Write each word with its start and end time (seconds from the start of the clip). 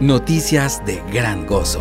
Noticias 0.00 0.84
de 0.84 1.00
gran 1.12 1.46
gozo. 1.46 1.80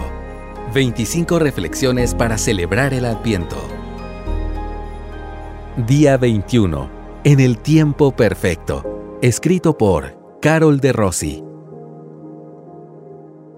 25 0.71 1.39
reflexiones 1.39 2.13
para 2.13 2.37
celebrar 2.37 2.93
el 2.93 3.05
Adviento. 3.05 3.57
Día 5.87 6.17
21. 6.17 6.91
En 7.23 7.39
el 7.39 7.57
tiempo 7.57 8.15
perfecto. 8.15 9.17
Escrito 9.23 9.79
por 9.79 10.15
Carol 10.43 10.79
de 10.79 10.93
Rossi. 10.93 11.43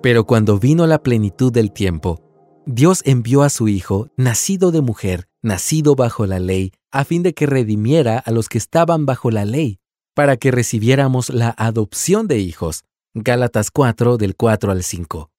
Pero 0.02 0.26
cuando 0.26 0.58
vino 0.58 0.88
la 0.88 1.04
plenitud 1.04 1.52
del 1.52 1.74
tiempo, 1.74 2.22
Dios 2.66 3.02
envió 3.04 3.44
a 3.44 3.50
su 3.50 3.68
Hijo, 3.68 4.08
nacido 4.16 4.72
de 4.72 4.80
mujer, 4.80 5.28
nacido 5.42 5.98
bajo 5.98 6.26
la 6.26 6.40
ley, 6.40 6.72
a 6.92 7.04
fin 7.04 7.24
de 7.24 7.34
que 7.34 7.46
redimiera 7.46 8.20
a 8.20 8.32
los 8.32 8.48
que 8.48 8.58
estaban 8.58 9.06
bajo 9.06 9.32
la 9.32 9.44
ley, 9.44 9.80
para 10.14 10.38
que 10.38 10.52
recibiéramos 10.52 11.30
la 11.30 11.54
adopción 11.58 12.30
de 12.30 12.38
hijos. 12.40 12.86
Gálatas 13.18 13.72
4 13.72 14.18
del 14.18 14.36
4 14.36 14.74
al 14.74 14.84
5. 14.84 15.32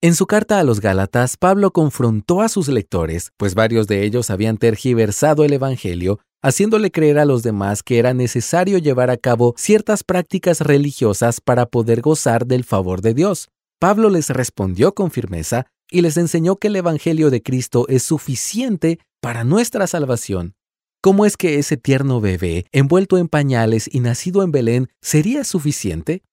En 0.00 0.16
su 0.16 0.26
carta 0.26 0.58
a 0.58 0.64
los 0.64 0.80
Gálatas, 0.80 1.36
Pablo 1.36 1.70
confrontó 1.70 2.42
a 2.42 2.48
sus 2.48 2.66
lectores, 2.66 3.30
pues 3.36 3.54
varios 3.54 3.86
de 3.86 4.02
ellos 4.02 4.30
habían 4.30 4.56
tergiversado 4.56 5.44
el 5.44 5.52
Evangelio, 5.52 6.18
haciéndole 6.42 6.90
creer 6.90 7.20
a 7.20 7.24
los 7.24 7.44
demás 7.44 7.84
que 7.84 8.00
era 8.00 8.14
necesario 8.14 8.78
llevar 8.78 9.10
a 9.10 9.16
cabo 9.16 9.54
ciertas 9.56 10.02
prácticas 10.02 10.60
religiosas 10.60 11.40
para 11.40 11.66
poder 11.66 12.00
gozar 12.00 12.46
del 12.46 12.64
favor 12.64 13.00
de 13.00 13.14
Dios. 13.14 13.48
Pablo 13.78 14.10
les 14.10 14.30
respondió 14.30 14.92
con 14.92 15.12
firmeza 15.12 15.66
y 15.88 16.00
les 16.00 16.16
enseñó 16.16 16.56
que 16.56 16.66
el 16.66 16.74
Evangelio 16.74 17.30
de 17.30 17.44
Cristo 17.44 17.86
es 17.86 18.02
suficiente 18.02 18.98
para 19.20 19.44
nuestra 19.44 19.86
salvación. 19.86 20.54
¿Cómo 21.00 21.24
es 21.24 21.36
que 21.36 21.60
ese 21.60 21.76
tierno 21.76 22.20
bebé, 22.20 22.66
envuelto 22.72 23.18
en 23.18 23.28
pañales 23.28 23.88
y 23.90 24.00
nacido 24.00 24.42
en 24.42 24.50
Belén, 24.50 24.88
sería 25.00 25.44
suficiente? 25.44 26.24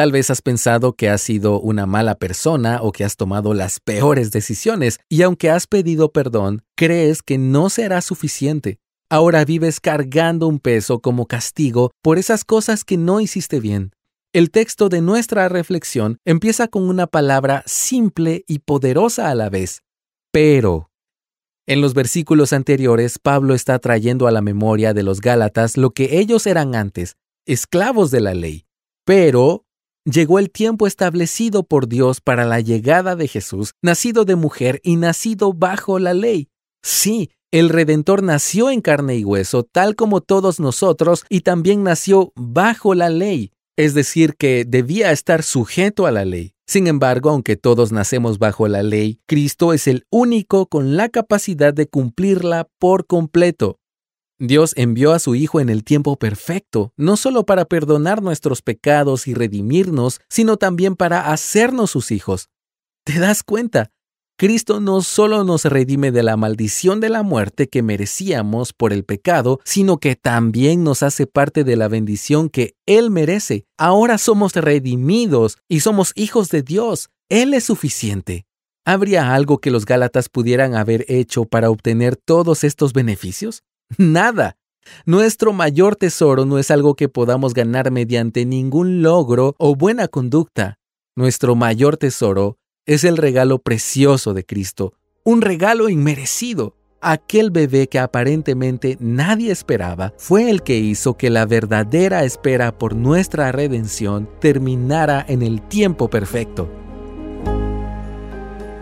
Tal 0.00 0.12
vez 0.12 0.30
has 0.30 0.40
pensado 0.40 0.94
que 0.94 1.10
has 1.10 1.20
sido 1.20 1.60
una 1.60 1.84
mala 1.84 2.14
persona 2.14 2.78
o 2.80 2.90
que 2.90 3.04
has 3.04 3.18
tomado 3.18 3.52
las 3.52 3.80
peores 3.80 4.30
decisiones 4.30 4.98
y 5.10 5.20
aunque 5.20 5.50
has 5.50 5.66
pedido 5.66 6.10
perdón, 6.10 6.62
crees 6.74 7.22
que 7.22 7.36
no 7.36 7.68
será 7.68 8.00
suficiente. 8.00 8.78
Ahora 9.10 9.44
vives 9.44 9.78
cargando 9.78 10.46
un 10.46 10.58
peso 10.58 11.00
como 11.00 11.26
castigo 11.26 11.90
por 12.00 12.16
esas 12.16 12.46
cosas 12.46 12.82
que 12.82 12.96
no 12.96 13.20
hiciste 13.20 13.60
bien. 13.60 13.92
El 14.32 14.50
texto 14.50 14.88
de 14.88 15.02
nuestra 15.02 15.50
reflexión 15.50 16.16
empieza 16.24 16.68
con 16.68 16.84
una 16.84 17.06
palabra 17.06 17.62
simple 17.66 18.42
y 18.48 18.60
poderosa 18.60 19.28
a 19.28 19.34
la 19.34 19.50
vez, 19.50 19.82
pero. 20.32 20.88
En 21.66 21.82
los 21.82 21.92
versículos 21.92 22.54
anteriores, 22.54 23.18
Pablo 23.18 23.54
está 23.54 23.78
trayendo 23.80 24.26
a 24.26 24.30
la 24.30 24.40
memoria 24.40 24.94
de 24.94 25.02
los 25.02 25.20
Gálatas 25.20 25.76
lo 25.76 25.90
que 25.90 26.20
ellos 26.20 26.46
eran 26.46 26.74
antes, 26.74 27.16
esclavos 27.44 28.10
de 28.10 28.22
la 28.22 28.32
ley. 28.32 28.64
Pero 29.04 29.66
llegó 30.04 30.38
el 30.38 30.50
tiempo 30.50 30.86
establecido 30.86 31.62
por 31.62 31.88
Dios 31.88 32.20
para 32.20 32.44
la 32.44 32.60
llegada 32.60 33.16
de 33.16 33.28
Jesús, 33.28 33.72
nacido 33.82 34.24
de 34.24 34.36
mujer 34.36 34.80
y 34.82 34.96
nacido 34.96 35.52
bajo 35.52 35.98
la 35.98 36.14
ley. 36.14 36.48
Sí, 36.82 37.30
el 37.52 37.68
Redentor 37.68 38.22
nació 38.22 38.70
en 38.70 38.80
carne 38.80 39.16
y 39.16 39.24
hueso, 39.24 39.64
tal 39.64 39.96
como 39.96 40.20
todos 40.20 40.60
nosotros, 40.60 41.24
y 41.28 41.40
también 41.40 41.82
nació 41.82 42.32
bajo 42.36 42.94
la 42.94 43.08
ley, 43.08 43.52
es 43.76 43.94
decir, 43.94 44.36
que 44.36 44.64
debía 44.64 45.10
estar 45.10 45.42
sujeto 45.42 46.06
a 46.06 46.12
la 46.12 46.24
ley. 46.24 46.54
Sin 46.66 46.86
embargo, 46.86 47.30
aunque 47.30 47.56
todos 47.56 47.90
nacemos 47.90 48.38
bajo 48.38 48.68
la 48.68 48.84
ley, 48.84 49.18
Cristo 49.26 49.72
es 49.72 49.88
el 49.88 50.06
único 50.10 50.66
con 50.66 50.96
la 50.96 51.08
capacidad 51.08 51.74
de 51.74 51.88
cumplirla 51.88 52.68
por 52.78 53.06
completo. 53.06 53.79
Dios 54.40 54.72
envió 54.76 55.12
a 55.12 55.18
su 55.18 55.34
Hijo 55.34 55.60
en 55.60 55.68
el 55.68 55.84
tiempo 55.84 56.16
perfecto, 56.16 56.94
no 56.96 57.18
solo 57.18 57.44
para 57.44 57.66
perdonar 57.66 58.22
nuestros 58.22 58.62
pecados 58.62 59.28
y 59.28 59.34
redimirnos, 59.34 60.22
sino 60.30 60.56
también 60.56 60.96
para 60.96 61.30
hacernos 61.30 61.90
sus 61.90 62.10
hijos. 62.10 62.48
¿Te 63.04 63.18
das 63.18 63.42
cuenta? 63.42 63.90
Cristo 64.38 64.80
no 64.80 65.02
solo 65.02 65.44
nos 65.44 65.66
redime 65.66 66.10
de 66.10 66.22
la 66.22 66.38
maldición 66.38 67.00
de 67.00 67.10
la 67.10 67.22
muerte 67.22 67.68
que 67.68 67.82
merecíamos 67.82 68.72
por 68.72 68.94
el 68.94 69.04
pecado, 69.04 69.60
sino 69.66 69.98
que 69.98 70.16
también 70.16 70.84
nos 70.84 71.02
hace 71.02 71.26
parte 71.26 71.62
de 71.62 71.76
la 71.76 71.88
bendición 71.88 72.48
que 72.48 72.76
Él 72.86 73.10
merece. 73.10 73.66
Ahora 73.76 74.16
somos 74.16 74.54
redimidos 74.54 75.58
y 75.68 75.80
somos 75.80 76.12
hijos 76.14 76.48
de 76.48 76.62
Dios. 76.62 77.10
Él 77.28 77.52
es 77.52 77.64
suficiente. 77.64 78.46
¿Habría 78.86 79.34
algo 79.34 79.58
que 79.58 79.70
los 79.70 79.84
Gálatas 79.84 80.30
pudieran 80.30 80.74
haber 80.74 81.04
hecho 81.08 81.44
para 81.44 81.68
obtener 81.68 82.16
todos 82.16 82.64
estos 82.64 82.94
beneficios? 82.94 83.62
Nada. 83.98 84.56
Nuestro 85.04 85.52
mayor 85.52 85.96
tesoro 85.96 86.44
no 86.44 86.58
es 86.58 86.70
algo 86.70 86.94
que 86.94 87.08
podamos 87.08 87.54
ganar 87.54 87.90
mediante 87.90 88.44
ningún 88.44 89.02
logro 89.02 89.54
o 89.58 89.74
buena 89.74 90.08
conducta. 90.08 90.78
Nuestro 91.16 91.54
mayor 91.54 91.96
tesoro 91.96 92.58
es 92.86 93.04
el 93.04 93.16
regalo 93.16 93.58
precioso 93.58 94.34
de 94.34 94.44
Cristo, 94.44 94.94
un 95.24 95.42
regalo 95.42 95.88
inmerecido. 95.88 96.76
Aquel 97.02 97.50
bebé 97.50 97.88
que 97.88 97.98
aparentemente 97.98 98.98
nadie 99.00 99.52
esperaba 99.52 100.12
fue 100.18 100.50
el 100.50 100.62
que 100.62 100.76
hizo 100.76 101.16
que 101.16 101.30
la 101.30 101.46
verdadera 101.46 102.24
espera 102.24 102.76
por 102.76 102.94
nuestra 102.94 103.52
redención 103.52 104.28
terminara 104.38 105.24
en 105.26 105.42
el 105.42 105.62
tiempo 105.62 106.10
perfecto. 106.10 106.68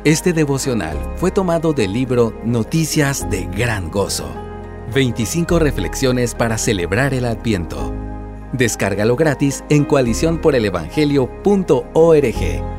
Este 0.05 0.33
devocional 0.33 0.97
fue 1.17 1.31
tomado 1.31 1.73
del 1.73 1.93
libro 1.93 2.35
Noticias 2.45 3.29
de 3.31 3.47
Gran 3.47 3.91
Gozo 3.91 4.48
25 4.93 5.59
reflexiones 5.59 6.35
para 6.35 6.59
celebrar 6.59 7.15
el 7.15 7.25
Adviento. 7.25 7.95
Descárgalo 8.53 9.17
gratis 9.17 9.65
en 9.69 9.85
coaliciónporelevangelio.org. 9.85 12.78